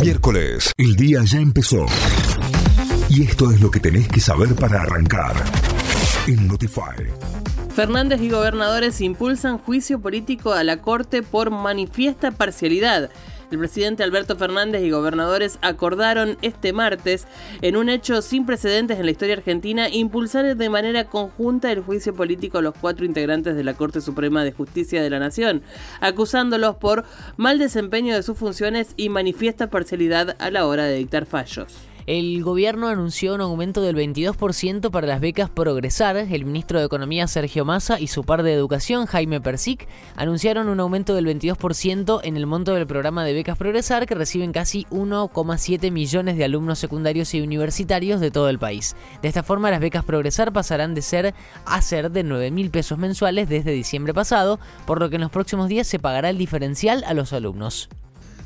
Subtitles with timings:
[0.00, 1.86] Miércoles, el día ya empezó.
[3.08, 5.34] Y esto es lo que tenés que saber para arrancar.
[6.26, 7.04] En Notify.
[7.74, 13.10] Fernández y gobernadores impulsan juicio político a la Corte por manifiesta parcialidad.
[13.54, 17.28] El presidente Alberto Fernández y gobernadores acordaron este martes,
[17.62, 22.16] en un hecho sin precedentes en la historia argentina, impulsar de manera conjunta el juicio
[22.16, 25.62] político a los cuatro integrantes de la Corte Suprema de Justicia de la Nación,
[26.00, 27.04] acusándolos por
[27.36, 31.93] mal desempeño de sus funciones y manifiesta parcialidad a la hora de dictar fallos.
[32.06, 36.18] El gobierno anunció un aumento del 22% para las becas Progresar.
[36.18, 40.80] El ministro de Economía Sergio Massa y su par de Educación Jaime Persic anunciaron un
[40.80, 45.90] aumento del 22% en el monto del programa de becas Progresar que reciben casi 1,7
[45.90, 48.96] millones de alumnos secundarios y universitarios de todo el país.
[49.22, 51.34] De esta forma las becas Progresar pasarán de ser
[51.64, 55.30] a ser de 9 mil pesos mensuales desde diciembre pasado, por lo que en los
[55.30, 57.88] próximos días se pagará el diferencial a los alumnos.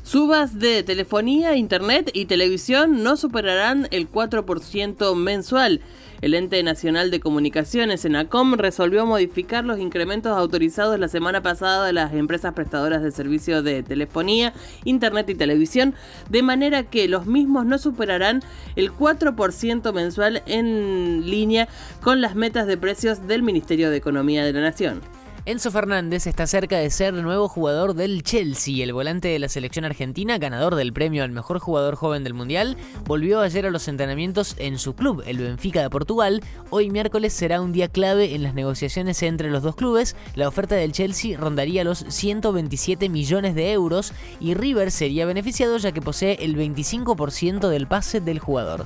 [0.09, 5.81] Subas de telefonía, internet y televisión no superarán el 4% mensual.
[6.21, 11.93] El Ente Nacional de Comunicaciones, ENACOM, resolvió modificar los incrementos autorizados la semana pasada de
[11.93, 14.51] las empresas prestadoras de servicios de telefonía,
[14.83, 15.93] internet y televisión,
[16.27, 18.41] de manera que los mismos no superarán
[18.75, 21.67] el 4% mensual en línea
[22.01, 25.01] con las metas de precios del Ministerio de Economía de la Nación.
[25.49, 28.83] Enzo Fernández está cerca de ser nuevo jugador del Chelsea.
[28.83, 32.77] El volante de la selección argentina, ganador del premio al mejor jugador joven del Mundial,
[33.05, 36.43] volvió ayer a los entrenamientos en su club, el Benfica de Portugal.
[36.69, 40.15] Hoy miércoles será un día clave en las negociaciones entre los dos clubes.
[40.35, 45.91] La oferta del Chelsea rondaría los 127 millones de euros y River sería beneficiado ya
[45.91, 48.85] que posee el 25% del pase del jugador.